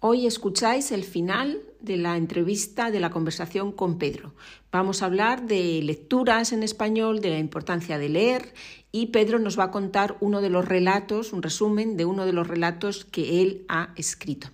[0.00, 4.32] Hoy escucháis el final de la entrevista, de la conversación con Pedro.
[4.70, 8.54] Vamos a hablar de lecturas en español, de la importancia de leer
[8.92, 12.32] y Pedro nos va a contar uno de los relatos, un resumen de uno de
[12.32, 14.50] los relatos que él ha escrito.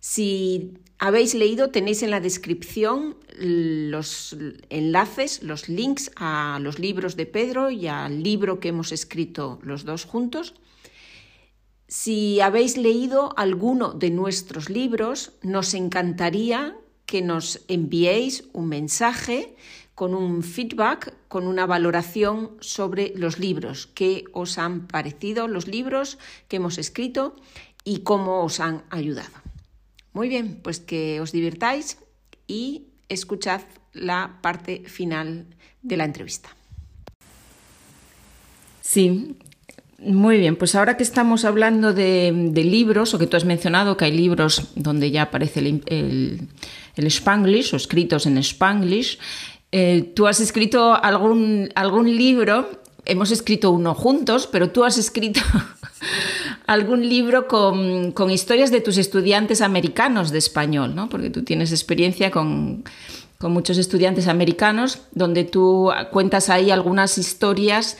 [0.00, 4.34] Si habéis leído, tenéis en la descripción los
[4.70, 9.84] enlaces, los links a los libros de Pedro y al libro que hemos escrito los
[9.84, 10.54] dos juntos.
[11.92, 16.74] Si habéis leído alguno de nuestros libros, nos encantaría
[17.04, 19.54] que nos enviéis un mensaje
[19.94, 26.16] con un feedback, con una valoración sobre los libros, qué os han parecido los libros
[26.48, 27.36] que hemos escrito
[27.84, 29.36] y cómo os han ayudado.
[30.14, 31.98] Muy bien, pues que os divirtáis
[32.46, 33.60] y escuchad
[33.92, 35.46] la parte final
[35.82, 36.56] de la entrevista.
[38.80, 39.36] Sí,
[40.04, 44.06] muy bien, pues ahora que estamos hablando de, libros, o que tú has mencionado que
[44.06, 46.48] hay libros donde ya aparece el,
[46.96, 49.18] Spanglish o escritos en Spanglish,
[49.70, 52.68] eh, tú has escrito algún, algún libro,
[53.04, 55.40] hemos escrito uno juntos, pero tú has escrito
[56.66, 61.08] algún libro con, con, historias de tus estudiantes americanos de español, ¿no?
[61.08, 62.84] porque tú tienes experiencia con,
[63.38, 67.96] con muchos estudiantes americanos, donde tú cuentas ahí algunas historias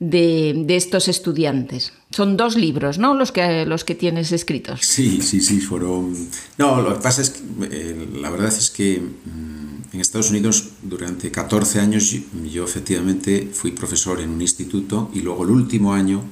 [0.00, 1.92] de, estos estudiantes.
[2.10, 3.14] Son dos libros, ¿no?
[3.14, 4.80] Los que, los que tienes escritos.
[4.82, 6.16] Sí, sí, sí, fueron...
[6.58, 10.70] No, lo que pasa es que eh, la verdad es que mm, en Estados Unidos
[10.82, 12.16] durante 14 años
[12.50, 16.24] yo, efectivamente fui profesor en un instituto y luego el último año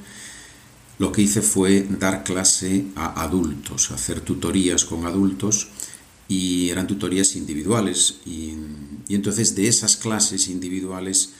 [0.97, 5.69] lo que hice fue dar clase a adultos, hacer tutorías con adultos
[6.27, 8.53] y eran tutorías individuales y,
[9.07, 11.33] y entonces de esas clases individuales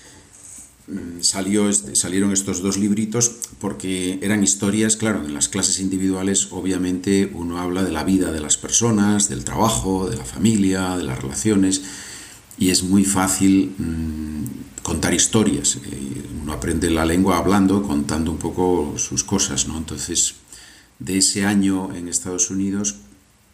[0.90, 7.30] Mm, salió, salieron estos dos libritos porque eran historias, claro, en las clases individuales obviamente
[7.31, 11.22] uno habla de la vida de las personas, del trabajo, de la familia, de las
[11.22, 11.84] relaciones,
[12.58, 15.78] y es muy fácil mm, contar historias.
[15.86, 19.78] Eh, uno aprende la lengua hablando, contando un poco sus cosas, ¿no?
[19.78, 20.36] Entonces,
[20.97, 22.96] de ese año en Estados Unidos,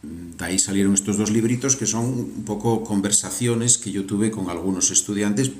[0.03, 4.31] mm, de ahí salieron estos dos libritos que son un poco conversaciones que yo tuve
[4.31, 5.51] con algunos estudiantes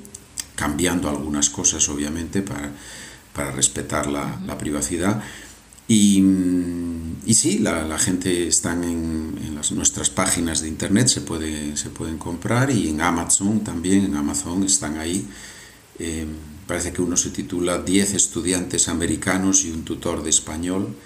[0.56, 2.72] cambiando algunas cosas, obviamente, para,
[3.32, 5.22] para respetar la, la privacidad.
[5.86, 6.20] Y,
[7.24, 11.76] y, sí, la, la gente está en, en las, nuestras páginas de internet, se, puede,
[11.76, 15.28] se pueden comprar y en Amazon también, en Amazon están ahí.
[16.00, 16.26] Eh,
[16.66, 20.96] parece que uno se titula 10 estudiantes americanos y un tutor de español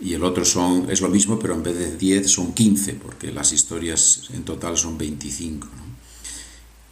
[0.00, 3.30] y el otro son, es lo mismo, pero en vez de 10 son 15, porque
[3.30, 5.66] las historias en total son 25.
[5.66, 5.82] ¿no?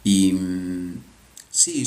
[0.03, 0.31] Y,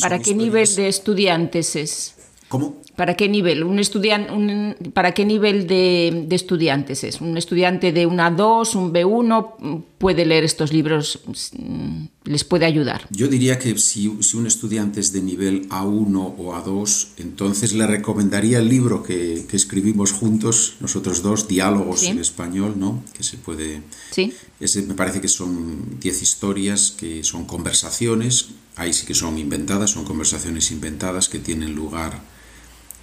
[0.00, 2.14] ¿Para qué nivel de estudiantes es?
[2.48, 2.84] ¿Cómo?
[2.96, 3.64] ¿Para qué nivel?
[3.64, 7.20] Un un, ¿Para qué nivel de, estudiantes es?
[7.20, 11.20] ¿Un estudiante de una 2, un B1 puede leer estos libros?
[11.58, 13.08] Mm, ¿Les puede ayudar?
[13.10, 17.86] Yo diría que si, si un estudiante es de nivel A1 o A2, entonces le
[17.86, 23.02] recomendaría el libro que, que escribimos juntos, nosotros dos, Diálogos en Español, ¿no?
[23.16, 23.82] Que se puede...
[24.12, 24.32] Sí.
[24.60, 29.90] Ese me parece que son 10 historias que son conversaciones, ahí sí que son inventadas,
[29.90, 32.20] son conversaciones inventadas que tienen lugar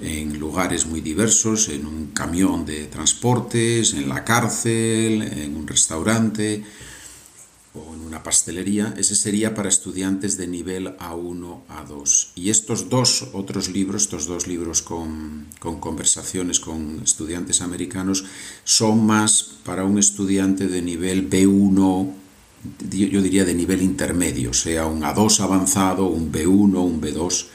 [0.01, 6.63] en lugares muy diversos, en un camión de transportes, en la cárcel, en un restaurante
[7.73, 8.93] o en una pastelería.
[8.97, 12.29] Ese sería para estudiantes de nivel A1, A2.
[12.35, 18.25] Y estos dos otros libros, estos dos libros con, con conversaciones con estudiantes americanos,
[18.63, 22.20] son más para un estudiante de nivel B1,
[22.89, 27.45] yo diría de nivel intermedio, sea un A2 avanzado, un B1, un B2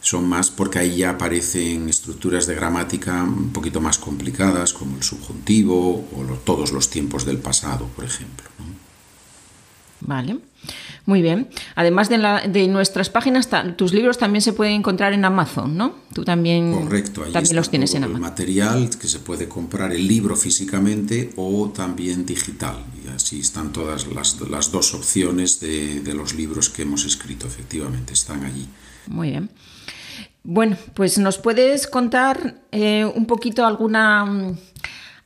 [0.00, 5.02] son más porque ahí ya aparecen estructuras de gramática un poquito más complicadas, como el
[5.02, 8.48] subjuntivo o todos los tiempos del pasado, por ejemplo.
[10.00, 10.38] Vale,
[11.08, 11.48] muy bien.
[11.74, 15.94] Además de, nuestras páginas, tus libros también se pueden encontrar en Amazon, ¿no?
[16.12, 18.24] Tú también, Correcto, también los tienes en Amazon.
[18.24, 22.84] El material que se puede comprar el libro físicamente o también digital.
[23.02, 27.46] Y así están todas las, las dos opciones de, de los libros que hemos escrito,
[27.46, 28.68] efectivamente, están allí.
[29.06, 29.48] Muy bien.
[30.50, 34.58] Bueno, pues nos puedes contar eh, un poquito alguna, mm,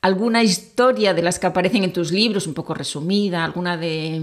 [0.03, 4.21] alguna historia de las que aparecen en tus libros, un poco resumida, alguna de,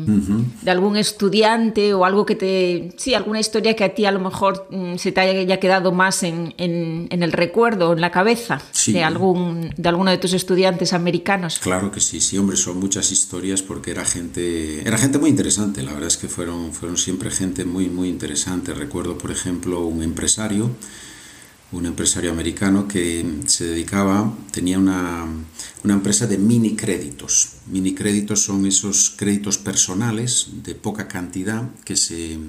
[0.68, 2.94] algún estudiante o algo que te...
[2.98, 6.24] Sí, alguna historia que a ti a lo mejor mm, se te haya quedado más
[6.24, 11.60] en, el recuerdo, en la cabeza de, algún, de alguno de tus estudiantes americanos.
[11.60, 15.82] Claro que sí, sí, hombre, son muchas historias porque era gente, era gente muy interesante,
[15.82, 18.74] la verdad es que fueron, fueron siempre gente muy, muy interesante.
[18.74, 20.72] Recuerdo, por ejemplo, un empresario
[21.72, 25.26] un empresario americano que se dedicaba, tenía una,
[25.84, 27.50] una empresa de mini créditos.
[27.68, 32.40] Mini créditos son esos créditos personales de poca cantidad que se,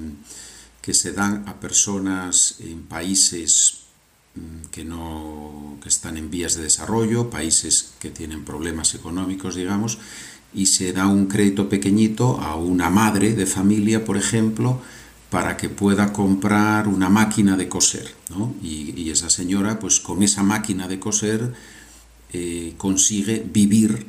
[0.81, 3.81] que se dan a personas en países
[4.35, 9.99] mm, que, no, que están en vías de desarrollo, países que tienen problemas económicos, digamos,
[10.53, 14.81] y se da un crédito pequeñito a una madre de familia, por ejemplo,
[15.31, 18.13] para que pueda comprar una máquina de coser.
[18.29, 18.53] ¿no?
[18.61, 21.53] Y, esa señora, pues con esa máquina de coser,
[22.33, 24.07] eh, consigue vivir,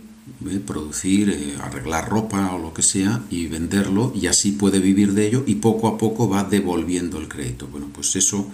[0.49, 0.61] ¿eh?
[0.65, 5.27] producir, eh, arreglar ropa o lo que sea y venderlo y así puede vivir de
[5.27, 7.69] ello y poco a poco va devolviendo el crédito.
[7.69, 8.49] Bueno, pues eso,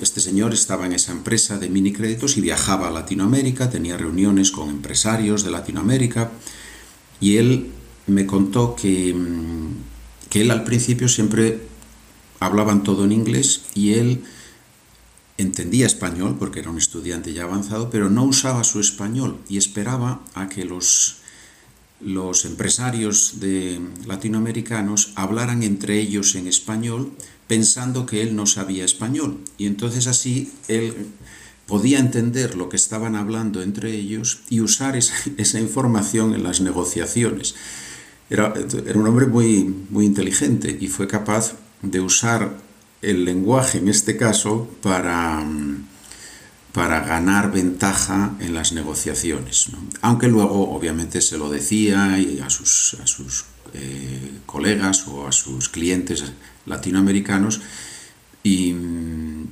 [0.00, 4.52] este señor estaba en esa empresa de mini créditos y viajaba a Latinoamérica, tenía reuniones
[4.52, 6.30] con empresarios de Latinoamérica
[7.20, 7.70] y él
[8.06, 11.74] me contó que, mm, que él al principio siempre
[12.40, 14.24] hablaban todo en inglés y él
[15.38, 20.22] entendía español porque era un estudiante ya avanzado, pero no usaba su español y esperaba
[20.34, 21.18] a que los,
[22.00, 27.12] los empresarios de latinoamericanos hablaran entre ellos en español
[27.46, 29.38] pensando que él no sabía español.
[29.58, 30.94] Y entonces así él
[31.66, 36.60] podía entender lo que estaban hablando entre ellos y usar esa, esa información en las
[36.60, 37.54] negociaciones.
[38.28, 38.52] Era,
[38.86, 42.58] era, un hombre muy, muy inteligente y fue capaz de usar
[43.02, 45.44] el lenguaje en este caso para,
[46.72, 49.68] para ganar ventaja en las negociaciones.
[50.02, 53.44] Aunque luego obviamente se lo decía a sus, a sus
[53.74, 56.24] eh, colegas o a sus clientes
[56.66, 57.60] latinoamericanos
[58.42, 58.74] y,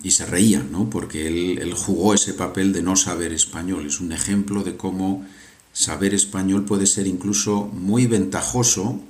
[0.08, 0.88] se reía, ¿no?
[0.90, 3.86] porque él, él jugó ese papel de no saber español.
[3.86, 5.26] Es un ejemplo de cómo
[5.72, 9.00] saber español puede ser incluso muy ventajoso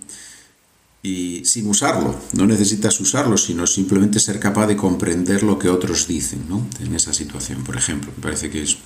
[1.05, 2.19] y sin usarlo.
[2.33, 6.67] No necesitas usarlo, sino simplemente ser capaz de comprender lo que otros dicen ¿no?
[6.81, 8.11] en esa situación, por ejemplo.
[8.17, 8.79] Me parece que es...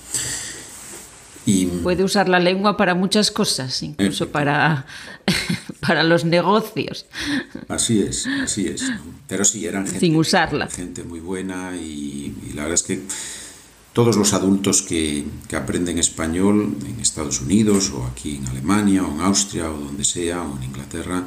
[1.45, 1.65] Y...
[1.65, 4.85] Puede usar la lengua para muchas cosas, incluso para,
[5.79, 7.05] para los negocios.
[7.69, 8.83] Así es, así es.
[9.29, 10.67] Pero sí, eran gente, Sin usarla.
[10.67, 13.01] gente muy buena y, y la verdad es que
[13.93, 19.11] todos los adultos que, que, aprenden español en Estados Unidos o aquí en Alemania o
[19.11, 21.23] en Austria o donde sea o en Inglaterra,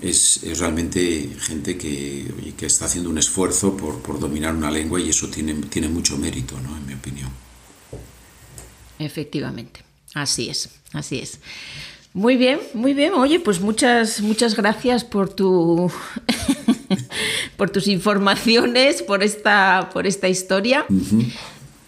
[0.00, 5.00] es, es realmente gente que, que, está haciendo un esfuerzo por, por, dominar una lengua
[5.00, 6.76] y eso tiene, tiene mucho mérito, ¿no?
[6.76, 7.30] en mi opinión.
[8.98, 9.80] Efectivamente,
[10.14, 11.40] así es, así es.
[12.14, 13.14] Muy bien, muy bien.
[13.14, 15.90] Oye, pues muchas, muchas gracias por tu
[17.56, 20.84] por tus informaciones, por esta, por esta historia.
[20.88, 21.32] Uh -huh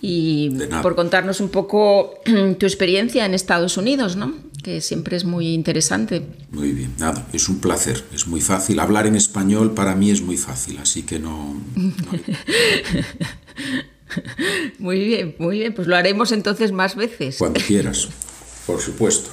[0.06, 0.50] y
[0.82, 2.20] por contarnos un poco
[2.58, 4.34] tu experiencia en Estados Unidos, ¿no?
[4.64, 6.26] Que siempre es muy interesante.
[6.50, 8.80] Muy bien, nada, es un placer, es muy fácil.
[8.80, 11.62] Hablar en español para mí es muy fácil, así que no...
[11.76, 11.84] no...
[14.78, 17.36] muy bien, muy bien, pues lo haremos entonces más veces.
[17.38, 18.08] Cuando quieras,
[18.66, 19.30] por supuesto.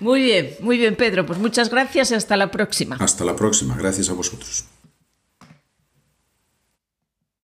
[0.00, 2.96] Muy bien, muy bien, Pedro, pues muchas gracias y hasta la próxima.
[2.96, 4.64] Hasta la próxima, gracias a vosotros.